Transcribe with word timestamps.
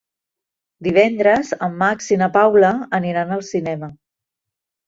Divendres 0.87 1.51
en 1.67 1.77
Max 1.83 2.09
i 2.15 2.19
na 2.23 2.31
Paula 2.39 2.73
aniran 3.01 3.37
al 3.37 3.47
cinema. 3.51 3.95